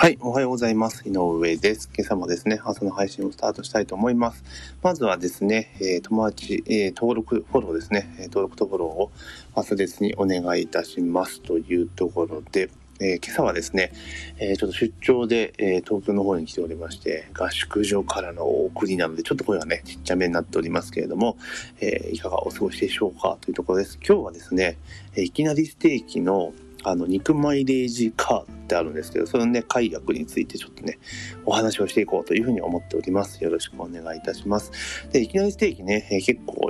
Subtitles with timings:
[0.00, 1.08] はい、おはようございます。
[1.08, 1.90] 井上です。
[1.92, 4.44] 今朝もですね、朝の配信をスタートしたいと思います。
[4.80, 9.10] まずはですね、えー友達、えー登録、フォローですね、え登録とフォローを
[9.56, 13.90] 忘れずにお願いいたしますというところで、えー今朝はですね、
[14.38, 21.36] えちょっと出張で、え東京の方に来ておりまして、合宿所からの送りなので、ちょっと声がね、ちっちゃめになっておりますけれども、
[21.80, 23.36] えいかがお過ごしでしょうか？
[23.40, 23.98] というところです。
[24.06, 24.78] 今日はですね、
[25.16, 26.52] えいきなりステーキの
[26.84, 30.98] あの肉マイレージカードってあるんですけど、そのね、解約についてちょっとね、
[31.46, 33.42] お話をしていこうというふうに思っております。
[33.42, 34.70] よろしくお願いいたします。
[35.10, 36.67] で、いきなりステーキね、結構、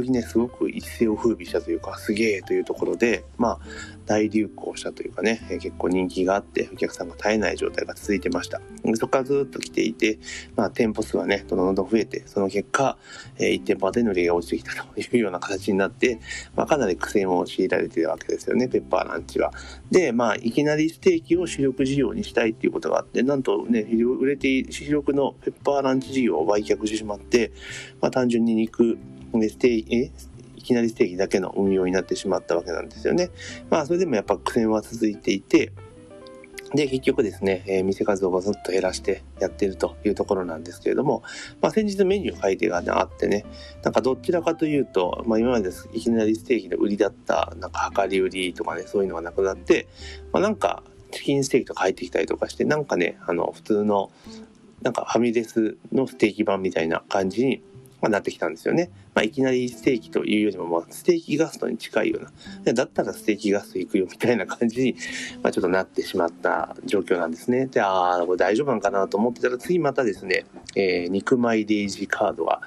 [0.00, 3.58] 時ね、すごく一世を風靡したというか、すげえというところで、まあ、
[4.06, 8.60] 大流行したというかね、結構人気があって、お客さんが絶えない状態が続いてました。
[8.94, 10.18] そこからずっと来ていて、
[10.56, 12.96] まあ、店舗数はね、どんどんどん増えて、その結果、
[13.38, 16.20] え1店舗での売りが落ちてきたというような形になって、
[16.56, 19.52] まあ、かなり苦戦を強いられてるわけですよね、ペッパーランチは。
[19.90, 27.52] で、まあ、いきなりステーキを主力事業にしたいっていうことがあって、なんとね、売れて主力のペッパーランチ事業を売却してしまって、
[28.00, 28.98] まあ、単純に肉、
[29.34, 30.10] でステー、
[30.56, 33.30] いきなりステーキだけの運用になってしまったわけなんですよね。
[33.70, 35.72] まあ、それでもやっぱ苦戦は続いていて、
[36.74, 41.22] で、結局ですね、えー店数をずっと減らしてやってるというところなんですけれども、
[41.62, 43.46] まあ、先日メニュー改定が、ね、あってね、
[43.82, 49.88] なんかどちらかというと、まあ、今までいきなりステーキの売りだった、なんか量り売りとかね、そういうのがなくなって、
[50.32, 54.10] まあ、なんかチキンステーキとか入ってきたりとかして、なんかね、あの、普通の、
[54.82, 57.62] なんかファミレスのステーキ版みたいな感じに、
[58.00, 58.90] まあ、なってきたんですよね。
[59.14, 62.32] まあ、いきなりステーキというよりも、まあ、ステーキガストに近いような、
[62.64, 64.96] でだったらステーキガスト行くよみたいな感じに、
[65.42, 67.66] まあ、ちょっとなってしまった状況なんですね。
[67.66, 72.60] で、ああ、これ大丈夫なのかなと思ってたら、次またですね、えー肉マイレージカードが、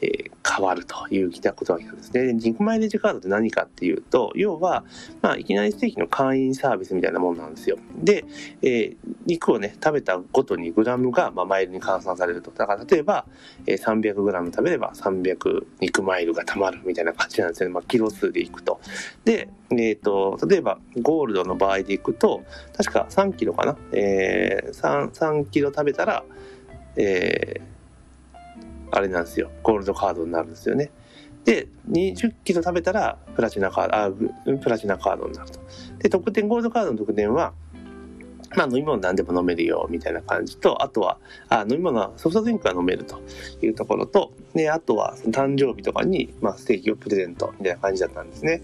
[0.00, 2.26] えー変わるということが来たんですね。
[2.26, 4.84] で肉マイレージカードって何かっていうと、要は、
[5.20, 7.76] まあ、いきなりステーキの会員サービスみたいなもんなんですよ。
[7.98, 8.24] で、
[8.62, 12.50] えー肉をね、食べたごとにグラムが、まあ、マイルに換算されると。
[12.50, 13.26] だから、例えば、
[13.66, 17.74] えー300グラム食べれば300肉マイルが貯まるみたいな感じなんですよね。
[17.74, 18.80] まあ、キロ数でいくと。
[19.24, 22.42] で、えっ、と、例えば、ゴールドの場合でいくと、
[22.76, 23.76] 確か3キロかな。
[23.92, 26.24] えー、3、3キロ食べたら、
[26.96, 27.76] えー
[28.92, 29.50] あれなんですよ。
[29.62, 30.90] ゴールドカードになるんですよね。
[31.44, 35.60] で、20キロ食べたら、プラチナカード、あ、プラチナカードになると。
[35.98, 37.52] で、特典、ゴールドカードの特典は、
[38.54, 41.18] まあ、飲み物何でも飲めるよ、みたいな感じと、あとは、
[41.48, 43.20] あ飲み物はソフトドリンクは飲めると
[43.62, 48.62] いうところと、で、あとは、誕生日とかに、まあ、ステーキをプレゼント、みたいな感じだったんですね。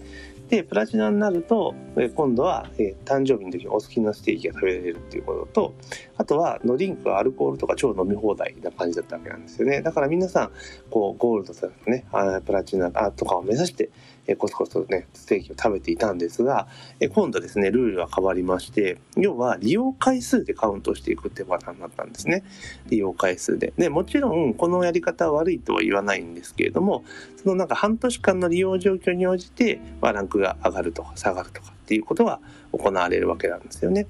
[0.49, 5.73] で、プラチナになると、え今度は、え誕生日の時にお好きなステーキが食べられるっていうことと、
[6.17, 9.81] あとは、ドリンクはアルコールとか超飲み放題な感じだったわけなんですよね。
[9.81, 10.51] だから皆さん、
[10.91, 13.89] こう、ゴールドとかね、あプラチナとかを目指して、
[14.27, 16.67] えーコツコツとね、ステーキを食べていたんですが、
[16.99, 22.43] え今度ですね、ルールが変わりまして、要は利用回数でカウントしていくってパターンになったんですね。
[22.87, 23.73] 利用回数で。
[23.77, 27.03] で、もちろん、このやり方は悪いとは言わないんですけれども、
[27.41, 32.39] そのなんか半年間の利用状況に応じて、まあ、ランクが上がるとか下がるとかっていうことが
[32.71, 34.07] 行われるわけなんですよね。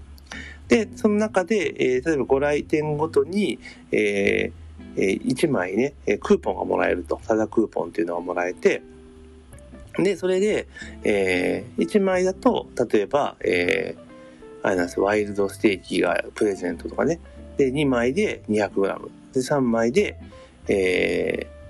[0.68, 3.60] で、その中で、えー例えばご来店ごとに、
[3.92, 4.64] えー
[4.96, 8.84] え1枚ね、えクーポンがもらえると、ただクーポンっていうのがもらえて、
[10.00, 10.68] で、それで、
[11.04, 14.04] え1枚だと、例えば、えー
[14.66, 17.20] あれなんですワイルドステーキがプレゼントとかね。
[17.58, 19.10] で、2枚で 200g。
[19.34, 20.18] で、3枚で、
[20.70, 21.63] えー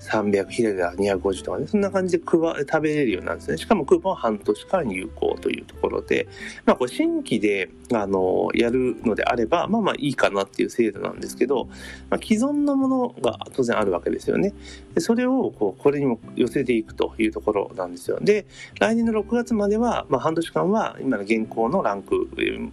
[0.00, 3.58] 300、ヒレが250とかね、そんな感じで食べれるようなんですね。
[3.58, 6.26] しかもクーポンは半年間有効というところで、
[6.64, 11.66] まあこれ新規で、あの、やるのであれば、まあまあいいかなっていう制度なんですけど、
[12.08, 14.54] まあ、既存のものが当然あるわけですよね。
[14.94, 18.18] でそれをこうこれにも寄せていくというところなんですよ。
[18.20, 18.46] で、
[18.78, 22.28] 来年の6月までは、まあ半年間は今の現行のランク、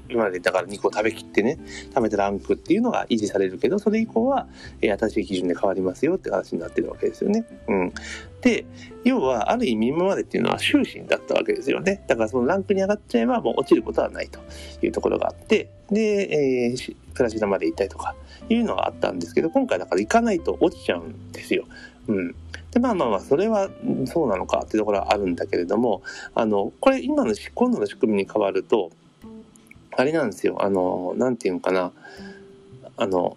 [0.10, 1.60] 今までだから肉を食べきってね、
[1.94, 4.48] 食べたランクっていうのが維持されるけど、それ以降は、
[4.82, 7.46] えー新しい基準で変わりますよって話になってるわけですですよね。
[7.68, 7.94] うん。
[8.42, 8.66] で、
[9.04, 12.04] 要は、ある意味今までっていうのは終身だったわけですよね。
[12.08, 14.40] だからそのランクに上がっちゃえばもう落ちることはないと
[14.82, 18.16] いうところがあって、で、えーしプラチナまで行ったりとか
[18.48, 21.66] いうのがあったんですけど、今回だから行かないと落ちちゃうんですよ。
[22.08, 22.36] うん。
[22.72, 23.70] で、まあまあまあ、それは
[24.06, 26.04] そうなのかっていうところはあるんだけれども、
[26.36, 28.92] あの、これ今の今度の仕組みに変わると、
[29.96, 30.58] あれなんですよ。
[30.62, 31.92] あの、なんていうのかな。
[32.98, 33.36] あの、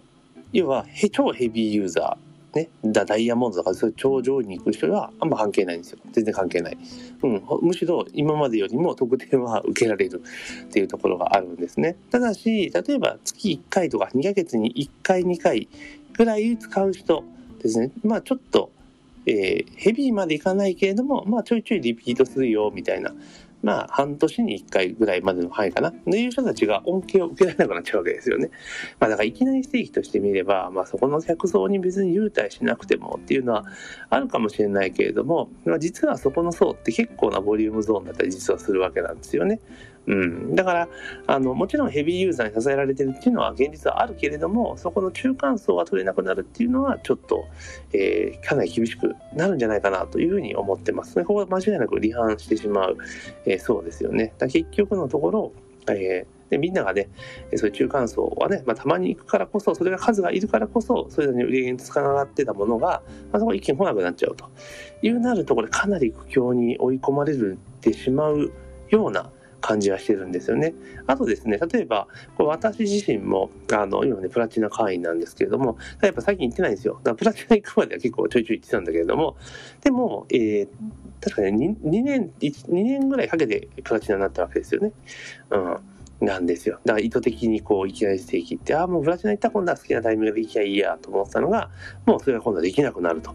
[0.53, 5.99] 要は、超ヘビーユーザー、ね、ダダイヤモンドとかそういう頂上に行く人はあんま関係ないんですよ。
[6.11, 6.77] 全然関係ない。
[7.23, 10.21] うん、むしろ今までよりも特典は受けられる
[10.65, 11.95] っていうところがあるんですね。
[12.09, 15.69] ただし、例えば月1回とか2ヶ月に1回2回
[16.13, 17.23] ぐらい使う人
[17.61, 17.91] ですね。
[18.03, 18.71] まあちょっと、
[19.25, 23.13] えーヘビーまでいかないけれども、まあちょいちょいリピートするよみたいな
[23.63, 25.91] まあ、半年に1回ぐらいまでの範囲かな。
[25.91, 28.49] という人たちが恩恵を受けられなくなっちゃうわけですよね。
[28.99, 33.65] まあ、だからいきなりステーキとしてみれば、まあ、そこの客層に別に優待しなくてもっていうのは
[34.09, 39.59] あるかもしれないけれども、まあ、実はそこの層って結構なボリュームゾーンだったり実はするわけなんですよね。
[40.07, 40.87] うん、だから
[41.27, 47.45] あのもちろんヘビーユーザーに支えられてるっていうのは現実はあるけれどもそこの中間層が取れなくなるっていうのはちょっと、
[47.93, 51.25] えー、かなり厳しくなるんじゃないかなというふうに思ってますね。
[51.25, 52.97] ここは間違いなく離反してしまう、
[53.45, 54.33] えー、そうですよね。
[54.37, 55.51] だ結局のところ、
[55.87, 57.07] えーでみんながね、
[57.55, 63.01] そういう中間層はね、まあ、たまに行くからこそ、それが数がいるからこそ、それに売り上げにつながってたものが、
[63.31, 64.49] まあ、そこ一気に来なくなっちゃうと
[65.01, 67.33] いうなると、これかなり苦境に追い込まれ
[67.79, 68.51] てしまう
[68.89, 69.31] ような
[69.61, 70.73] 感じはしてるんですよね。
[71.07, 76.95] あとですね、例えば、これ私自身も、あの、今ね、プラチナ会員なんですけれども、やっぱ最近行ってないんですよ。
[77.03, 79.37] だからプラチナ行くまでは結構ちょいちょい行ってたんだけれども、
[79.81, 80.67] でも、えー、
[81.21, 84.91] 確かね 2, 2年、2年ぐらいかけてプラチナになったわけですよね。
[85.51, 85.77] うん。
[86.21, 86.79] なんですよ。
[86.85, 91.69] だから意図的にこう、いきなりステーキって、ああ、もうブラジル行ったら今度は好きなタイミングで行きゃいいやと思ってたのが、
[92.05, 93.31] もうそれが今度はできなくなると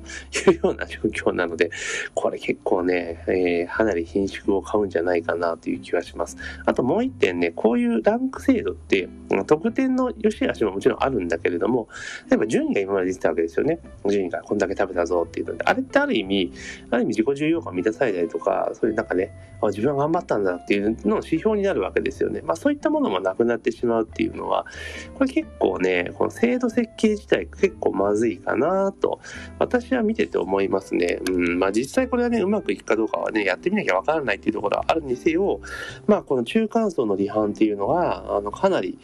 [0.51, 1.71] いうような状況なので、
[2.15, 6.37] これ結構ね、えー、かなり品種を買うんじゃないかなという気はします。
[6.65, 9.09] あともう一点ね、こういうランク制度って、
[9.47, 11.89] 特典の良し悪しももちろんあるんだけれども、
[12.31, 13.81] 例えば順位が今まで出てたわけですよね。
[14.09, 16.53] 順位がこんだけ食べたぞっていうので、あれってある意味、
[16.91, 22.43] ある意味自己重要感満たされたりとか、そういうなんかね、あ自分は頑張ったんだっていうのの指標になるわけですよね。
[22.45, 24.67] まあそういったものもなくなってしまうっていうのは、
[25.15, 29.21] これ結構ね、この制度設計自体結構まずいかなと、
[29.59, 31.19] 私は見てて思いますね。
[31.29, 35.61] うん、まあ実際これはね、うまくいくかどうかはね、やってみなきゃわからないっていうところはあるにせよ、
[36.07, 38.99] まあこの中間層の離反っていうのは、あの、かなり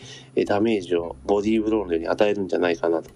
[0.46, 3.10] ダメージをボディーブローのように与えるんじゃないかなと。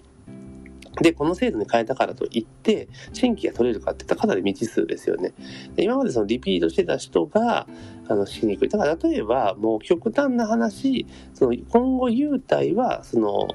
[1.00, 5.32] で、この制度に変えたからといって、新規が取れるかっていったらかなり未知数ですよね。
[5.74, 7.66] で今までそのリピートしてた人が、
[8.08, 8.68] あの、しにくい。
[8.68, 13.48] だから例えば、もう極端な話、その今後優待は、その、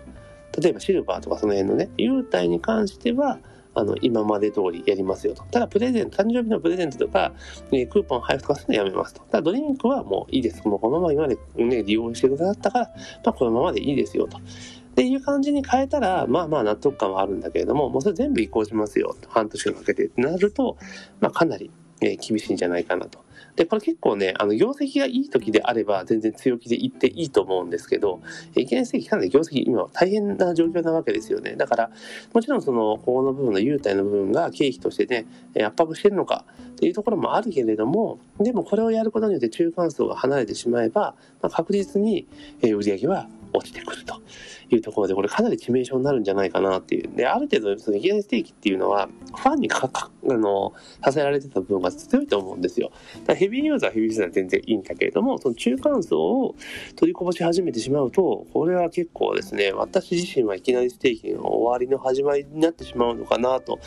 [0.60, 3.40] 例えばシルバーとかその辺のね、優待に関しては、
[3.74, 5.44] あの、今まで通りやりますよと。
[5.44, 7.32] ただ、プレゼント、誕生日のプレゼントとか、
[7.72, 9.22] ね、クーポン配布とかするのやめますと。
[9.22, 10.68] ただ、ドリンクはもういいです。
[10.68, 12.86] もうこのまま今までね、利用してくださったから、
[13.24, 14.40] まあ、このままでいいですよと。
[14.92, 19.16] っていう感じに変えたら、まあまあ納得感はあるんだけれども、もうそれ全部移行しますよ。
[19.30, 20.78] 半年かけてってなると、
[21.20, 21.72] まあかなり、
[22.02, 23.20] え厳しいんじゃないかなと。
[23.56, 28.22] で、これ結構ね、あの、業績がいい時であれば全然強気で言っていいと思うんですけど、
[28.56, 31.56] いきなり正規かなり業績今は大変な状況なわけですよね。
[31.56, 31.92] だから、
[32.34, 35.26] もちろんその、ここの部分の優待の部分が経費としてね、
[35.64, 42.28] 圧迫してるのかっていうところもあるけれども、でもこれをやることによって中間層が離れてしまえば、まあ、確実に
[42.62, 44.22] 売り上げは落ちてくると
[44.76, 47.10] いうところで、これかなり致命傷になるんじゃないかなっていう。
[47.16, 50.74] で、ある程度、そのいきなりステーキっていうのは、ファンにかか、あの、
[51.04, 52.92] させられてた部分が強いと思うんですよ。
[53.26, 56.56] だヘビーユーザー、ヘビーユーザーは全然いいんだけれども、その中間層を
[56.96, 63.80] 取りこぼし始めてしまうと、これは結構ですね、私自身はいきなりステーキの終わりの始まりになってしまうのかなと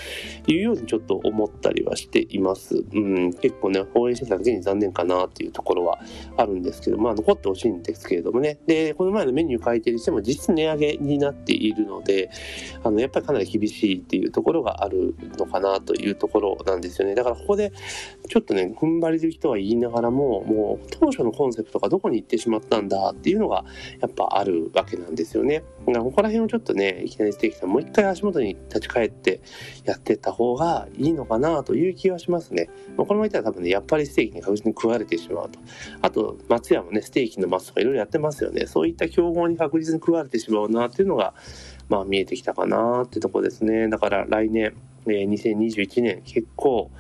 [0.47, 2.85] いうようにちょっと思ったりはしています。
[2.93, 5.99] うん、結構ね、応援してただけに残念かなっていうところは
[6.37, 8.59] あるんですけど、まあ残ってほしいんですけれどもね。
[8.67, 12.31] で、この前のメニューニュー改定にしても実値上げになっているので、
[12.83, 17.15] あの、やっぱりかなり厳しいっていうところがあるのかなというところなんですよね。
[17.15, 17.73] だからここで、
[18.29, 23.65] ちょっとね、踏ん張りできとは言いながらも、もう当初のコンセプトがどこに行ってしまったんだっていうのが、
[24.01, 25.63] やっぱあるわけなんですよね。
[25.87, 29.41] だからここら辺をちょっとね、いきなりステーキさん、もう一回足元に立ち返って
[29.85, 32.69] やってった方がいいのかなという気はしますね。
[32.97, 35.59] このままいったら多分ね、やっぱりステーキに確実に食われてしまうと。
[36.03, 38.67] あと、松屋もね、ステーキのマスとかいろいろやってますよね。
[38.67, 41.35] そういった競合に確実に食われてしまうなっていうのが、
[41.89, 43.89] まあ見えてきたかなっていうところですね。
[43.89, 44.75] だから来年、
[45.07, 46.91] えー、2021年結構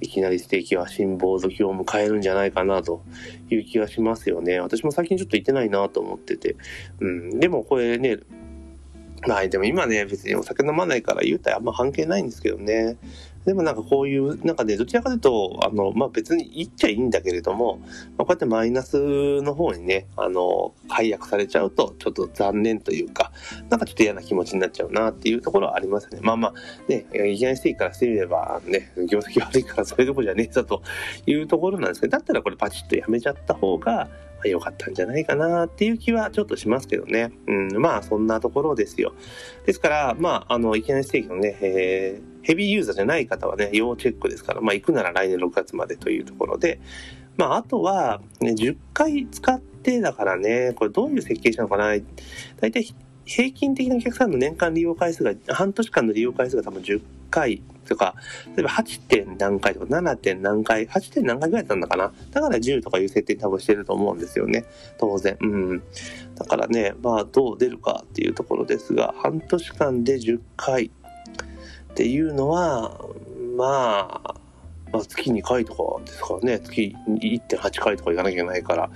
[0.00, 3.02] いきなりステーキは辛抱時を迎えるんじゃないかなと
[3.48, 4.60] いう気がしますよね。
[4.60, 6.56] 私も最近ちょっと行ってないなと思ってて。
[7.00, 7.40] うん。
[7.40, 8.18] でもこれね、
[9.26, 12.98] まあでも今ね、別にお酒飲まないから言うたらあんま関係ないんですけどね。
[13.46, 17.78] でもなんかこういう、なんかね、どちらかというと、あの、まあ、別に言っちゃいいんだけれども、
[18.18, 23.30] まあ、こうやってマイナスの方にね、あの、解約されちゃうと、ちょっと残念というか、
[23.70, 26.18] なんかちょっと嫌な気持ちになっちゃうなっていうところはありますね。
[26.22, 26.54] まあまあ、
[26.88, 30.82] ね、いきなりステーキからしてみれば、ね、業績悪いからそれどこじゃねえぞと
[31.26, 34.08] いうところなんですけど、だったらこれパチッとやめちゃった方が、
[34.48, 37.32] 良かったんじゃないかなっていう気はちょっとしますけどね。
[37.46, 39.14] うん、まあそんなところですよ。
[39.64, 46.78] ですから、まあ、あの、いきなりステーキのね、えーヘビーユーザーじゃない方はね、要チェックですから、まあ、行くなら来年6月までというところで、
[47.36, 51.88] まあ、あとは、ね、10回使ってだからね、これどういう設計したのかな
[52.60, 52.94] 大体
[53.26, 58.14] 平均的なお客さんの年間利用回数が、半年間の利用回数が多分10回とか、
[58.56, 59.00] 例えば 8.
[59.02, 60.16] 点何回とか 7.
[60.16, 62.12] 点何回、8点何回ぐらいだったんだかな？
[62.30, 64.64] だから10とかいう設定多分してると思うんですよね。
[64.98, 65.36] 当然。
[65.40, 65.82] うん。
[66.36, 70.90] だからね、まあどう出るかっていうところですが、半年間で10回っ
[71.94, 73.00] ていうのは、
[73.56, 74.34] まあ、
[74.92, 78.88] まあ、月2回とかですからね、月1.8回とか行かなきゃいけないから、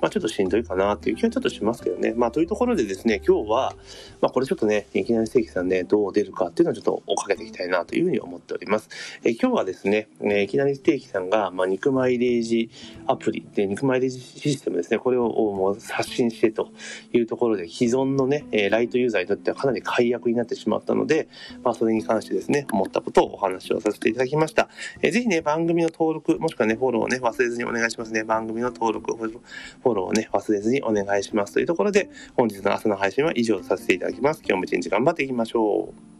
[0.00, 2.14] まあ、ちょっとしんどいかなっていう気はちょっとしますけどね。
[2.16, 3.74] まあ、というところでですね、今日は、
[4.20, 8.88] まあ、これちょっとね、いきなり正規さんね、どう出るかっていうのをちょっと追っかけていきたいなというふうに思っております。
[9.22, 12.70] え今日はですね、えいきなりステーキさんが、まあ、肉マイレージ
[13.06, 16.70] アプリで、肉マイレージシステムですね、これをもう刷新してと
[17.12, 21.28] いうところで、既存のね、ライトユーザーにとってはかなり解約になってしまったので、
[21.62, 24.68] まあ、それに関してですね、思ったことをお話をさせていただきました。
[25.02, 28.24] えぜひね、番組の登録、もしくはね、フォローをね、忘れずにお願いしますね。
[28.24, 34.42] 番組の登録、フォローをね、忘れずにお願いしますというところで、本日の朝の配信は以上とさせていただきます。
[34.46, 36.13] 今日も一日頑張っていきましょう。